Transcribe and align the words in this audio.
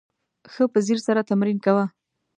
ښه 0.51 0.63
په 0.71 0.79
ځیر 0.85 0.99
سره 1.07 1.21
تمرین 1.29 1.57
کوه! 1.65 1.85